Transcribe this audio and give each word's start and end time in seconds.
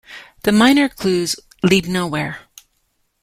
The 0.41 0.51
minor 0.51 0.89
clues 0.89 1.35
lead 1.61 1.87
nowhere. 1.87 2.39